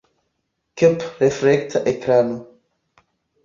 [0.81, 2.39] Kp reflekta ekrano.